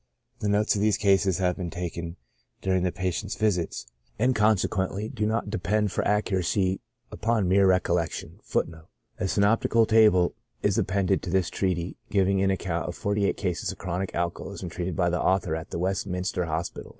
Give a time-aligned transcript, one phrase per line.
[0.39, 2.15] The notes of these cases have been taken
[2.63, 3.85] during the patient's visits,
[4.17, 6.81] and consequently do not depend for accuracy
[7.11, 8.39] upon mere recollection.*
[8.77, 10.33] * A synoptical table
[10.63, 14.69] is appended to this treatise, giving an account of forty eight cases of chronic alcoholism
[14.71, 16.89] treated by the author at the Westminster Hospital.